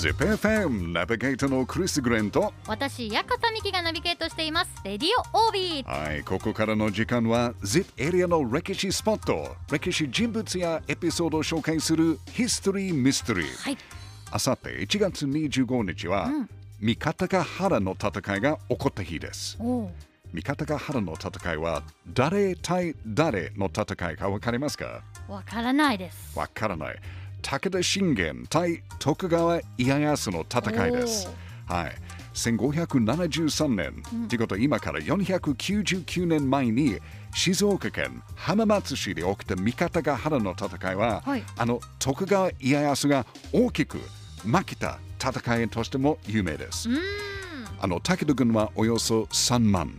[0.00, 4.70] ZIPFM ナビゲーターのクリス・グレンと私、ヤカタミキがナビゲートしています。
[4.82, 5.86] レディオオービー。
[5.86, 13.78] はい、ここからの時間は ZIP エリアの歴史スポット歴史人物やエピソードを紹介するヒストリー・ミステリーはい。
[14.30, 16.30] あさって1月25日は、
[16.80, 25.02] 三方ヶ原の戦いが起こった日です三方ヶ原の戦いは誰対誰の戦いか分かりますか？
[25.28, 26.38] わからないです。
[26.38, 26.96] わからない
[27.40, 31.28] 武田信玄対徳川家康の戦いです。
[31.66, 31.92] はい。
[32.34, 36.98] 1573年、ということは今から499年前に
[37.34, 41.44] 静岡県浜松市で起きた三方ヶ原の戦いは、はい。
[41.56, 43.98] あの徳川家康が大きく
[44.44, 46.88] 負けた戦いとしても有名です。
[47.80, 49.98] あの武田軍はおよそ3万。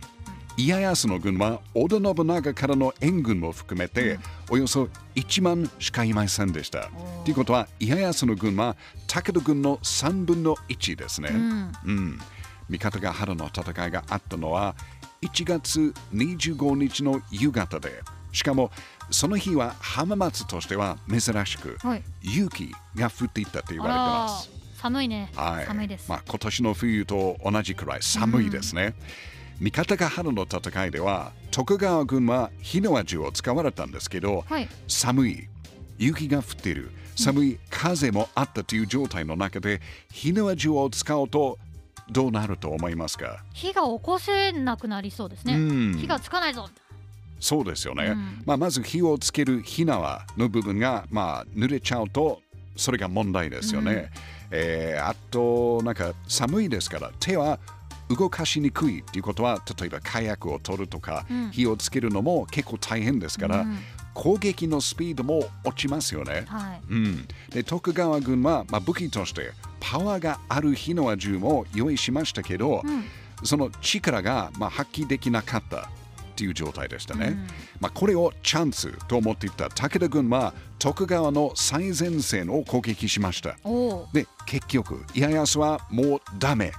[0.56, 4.18] 家康の軍は織田信長からの援軍も含めて、
[4.52, 6.90] およそ1万しかいませんでした。
[7.24, 11.30] ということは家康の軍は武田軍の3分の1ですね。
[11.32, 11.72] うん。
[11.86, 12.18] うん、
[12.68, 14.76] 三方ヶ原の戦いがあったのは
[15.22, 18.70] 1月25日の夕方でしかも
[19.10, 22.02] その日は浜松としては珍しくはい。
[22.20, 24.50] 雪が降っていたと言われてます。
[24.74, 25.32] 寒いね。
[25.34, 26.10] はい、寒いです。
[26.10, 28.94] まあ、今年の冬と同じくらい寒いですね。
[29.62, 34.68] 三方ヶ原の戦いでは徳川軍は火の味を使われたんですけど、はい。
[34.88, 35.48] 寒い。
[35.98, 36.90] 雪が降っている。
[37.14, 37.58] 寒い。
[37.70, 41.60] 風もあったという状態の中で火の味を使うと
[42.10, 43.44] どうなると思いますか？
[43.52, 45.54] 火が起こせなくなりそうですね。
[45.54, 45.96] うん。
[45.96, 46.68] 火がつかないぞ。
[47.38, 48.42] そうですよね、うん。
[48.44, 52.40] まあ、まず火をつける火縄の部分が、まあ、濡れちゃうと
[52.74, 54.10] それが問題ですよね、
[54.50, 57.58] えーあとなんか寒いですから手は
[58.16, 63.78] 動かしにくいっていうことは例えば火薬を取るとか、うん火をつけるのも結構大変ですから、うん
[64.14, 66.80] 攻撃のスピードも落ちますよね、はい。
[66.90, 73.04] うん、で徳川軍は、まあ、武器としてパワーがある火の銃も用意しましたけど、うん。
[73.44, 75.88] その力が、まあ、発揮できなかった
[76.32, 77.26] っていう状態でしたね。
[77.28, 77.46] うん
[77.80, 83.56] まあ、これをチャンスと思っていた武田軍は徳川の最前線を攻撃しました。
[84.12, 86.72] で結局家康はもうダメ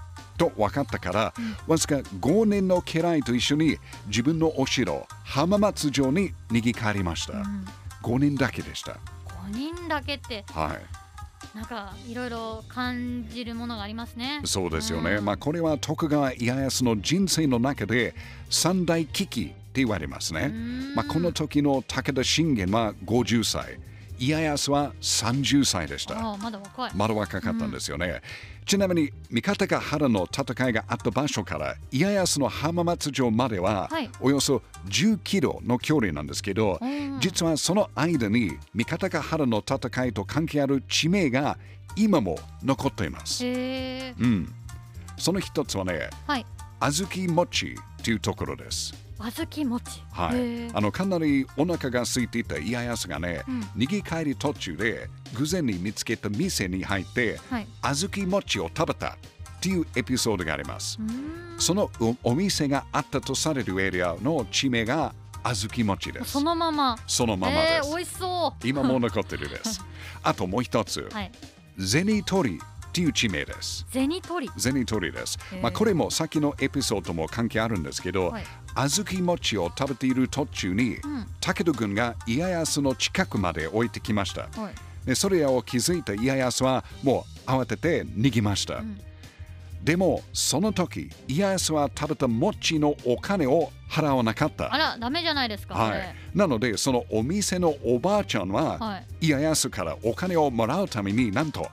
[0.49, 1.33] と分かったから、
[1.67, 3.77] わずか5年の家来と一緒に
[4.07, 7.33] 自分のお城浜松城に逃げ帰りました。
[7.33, 7.65] うん
[8.03, 8.97] 5年だけでした。
[9.23, 14.41] 五人だけってはいなんかいろいろ感じるものがありますね。
[14.43, 15.11] そうですよね。
[15.11, 18.13] うんまあこれは徳川家康の人生の中で
[18.49, 20.47] 三大危機って言われますね。
[20.47, 23.79] んまあこの時の武田信玄は50歳、
[24.25, 26.15] 家康は30歳でした。
[26.37, 26.91] まだ若い。
[26.95, 28.21] まだ若かったんですよね。
[28.65, 41.57] ちなみに三方ヶ原の戦いがあった場所から家康の浜松城までははいおよそ10キロの距離なんですけど、うん実はその間に三方ヶ原の戦いと関係ある地名が
[41.95, 43.45] 今も残っています。
[43.45, 44.53] うん、
[45.17, 46.45] その一つはね、はい。
[46.79, 48.93] 小豆餅というところです。
[49.31, 50.01] 小豆餅。
[50.11, 57.67] はいあのかなりお腹が空いていた家康がね、うん逃げ帰り途中で偶然に見つけた店に入って、はい。
[57.81, 59.15] 小豆餅を食べたっ
[59.61, 60.99] ていうエピソードがあります。
[61.57, 65.13] そのおお店があったとされるエリアの地名が
[65.43, 66.31] 小豆餅です。
[66.31, 66.97] そのまま。
[67.07, 67.87] そのままです。
[67.87, 68.67] えー、美味しそう。
[68.67, 69.83] 今も残ってるです。
[70.23, 71.31] あともう一つ、はい。
[71.79, 73.85] 銭取っていう地名です。
[73.89, 74.61] 銭取り。
[74.61, 75.57] 銭取ですへ。
[75.57, 78.45] ーまあ、これもさっきのエピソードも関係あるんですけど、はい
[78.75, 81.25] 小豆餅を食べている途中に、うん。
[81.39, 84.41] 武田軍が家康の近くまで置いてきました。
[84.59, 85.05] はい。
[85.05, 88.79] でそれを気づいた家康はもう慌てて逃げました。
[88.79, 88.99] ん
[89.83, 94.73] でもその時家康は食べた餅のお金を払わなかった。
[94.73, 95.75] あら、ダメじゃないですか。
[95.75, 99.27] はいなのでそのお店のおばあちゃんは、はい。
[99.27, 101.67] 家康からお金をもらうためになんと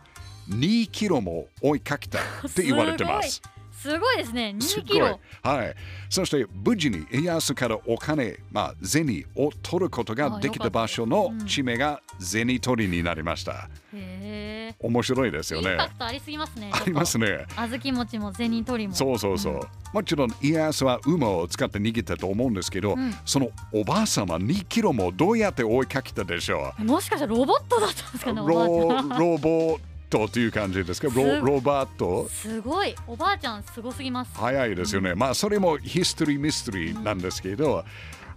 [0.50, 3.40] 2キロも追いかけたって言われてます。
[3.80, 4.54] すごいですね。
[4.58, 5.18] 2すごいキロ。
[5.42, 5.74] はい。
[6.10, 13.70] そして無事に家康からお金、まあ、銭を取ることができた場所の地名が銭取りになりました。
[13.94, 14.74] へえ。
[14.78, 15.76] 面白いですよねイン。
[15.78, 16.70] パクトありすぎますね。
[16.72, 17.26] ありますね。
[17.26, 17.46] ね。
[17.56, 18.94] 小豆餅も銭取りも。
[18.94, 19.54] そうそうそう。
[19.54, 19.60] うん
[19.92, 28.40] もちろん家康は馬を使って逃げたと思うんですけど、うんそのおばあ様2キロもどうやって追いかけたでしょもしかしたらロボットだったんですうかね。
[28.40, 32.94] ロボットという感じですかすロロバットすごい。
[33.06, 34.32] おばあちゃんすごすぎます。
[34.34, 35.14] 早いですよね。
[35.14, 37.84] まあそれもヒストリーミステリーなんですけど、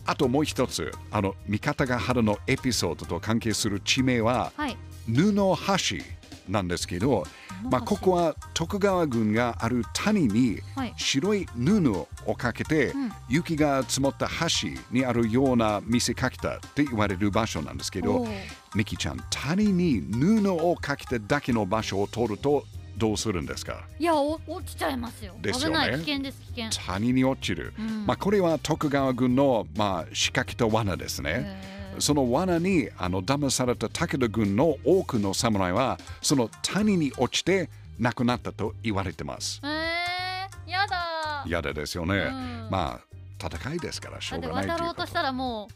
[0.06, 4.78] あともう一つ、あの三方ヶ原のエピソードと関係する地名ははい。
[5.08, 5.98] 布橋
[6.48, 7.26] なんですけど、
[7.70, 18.28] まあ、ここは徳川軍がある谷にはい白い布をかけて、うん雪が積もった橋にあるような見せかけたって言われる場所なんですけど
[18.76, 22.64] ミキちゃん谷に布をかけただけの場所を通ると
[22.98, 23.86] どうするんですか？
[23.98, 25.36] いやお落ちちゃいますよ。
[25.42, 25.76] ですよね。
[25.76, 26.00] 危ない。
[26.00, 26.86] 危険です危険。
[26.86, 27.74] 谷に落ちる。
[27.78, 28.06] うん。
[28.06, 31.74] まあ、これは徳川軍の、まあ、仕掛けと罠ですね。
[32.00, 37.70] その罠にあの騙された武田軍の多くの侍はその谷に落ちて
[38.00, 39.62] 亡くなったと言われてます。
[39.64, 41.44] えー、やだ。
[41.46, 42.16] 嫌でですよね。
[42.16, 42.68] うん。
[42.72, 45.74] まあ戦いですからしょうがない渡ろうとしたらもう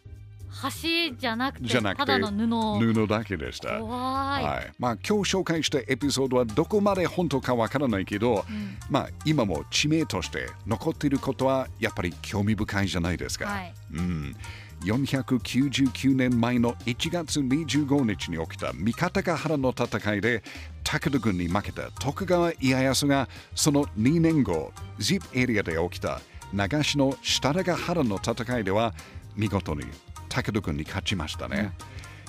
[0.63, 2.93] 橋じゃなくてじゃなくてただの布。
[2.93, 3.79] 布だけでした。
[3.79, 8.77] 怖い、はい、まあ今日紹介したエピソードはどこまで本当かわからないけど、うん。
[8.89, 13.47] まあ今も地名として残っていることはやっぱり興味深いじゃないですか。
[13.47, 13.73] はい。
[13.93, 14.35] うん、
[14.83, 20.43] 499年前の1月25日に起きた三方ヶ原の戦いで
[20.83, 26.21] 武田軍に負けた徳川家康がその2年後 ZIP エリアで起きた
[26.53, 28.93] 長篠設楽ヶ原の戦いでは
[29.35, 29.83] 見事に
[30.29, 31.73] 武田軍に勝ちましたね。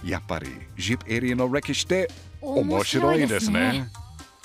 [0.05, 0.47] やっぱり
[0.77, 2.11] ZIP エリアの歴史って
[2.41, 3.89] 面白いですね。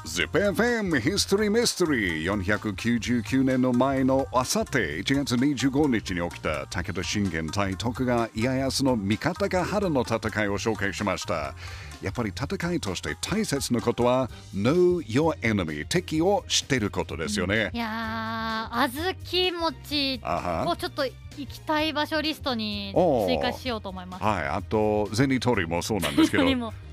[0.05, 11.55] ZIPFM History Mystery 499年の前のあさって1月25日に起きた武田信玄対徳川家康の三方ヶ原の戦いを紹介しました
[12.03, 20.35] やっぱり戦いとして大切なことは Know your enemy 敵を知っていることですよね、いやー小豆餅あ
[20.65, 20.69] は。
[20.71, 21.13] をちょっと行
[21.47, 22.93] きたい場所リストに
[23.27, 24.23] 追加しようと思います。
[24.23, 26.43] はいあと銭取りもそうなんですけど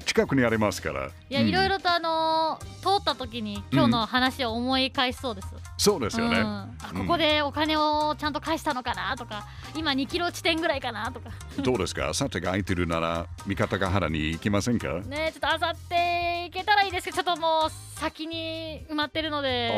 [0.06, 1.06] 近くにありますから。
[1.28, 1.48] いや、うん。
[1.48, 6.46] いろいろとあのー通った時に今日の話を思い返しそうです、そうですよね、うん。
[6.46, 9.46] あここでお金をちゃんと返したのかなとか
[9.76, 11.30] 今2キロ地点ぐらいかなとか。
[11.62, 12.14] どうですか？
[12.14, 14.99] さてが空いてるなら三方ヶ原に行きませんか？
[15.08, 19.72] ねちょっとあさって行けたらいいですけどちょっともう先に埋まってるので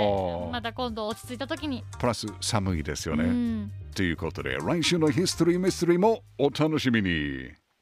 [0.51, 3.73] また今度落ち着いた時に、プラス寒いですよね、うん。
[3.95, 7.51] ということで来週のヒストリーミステリーもお楽しみに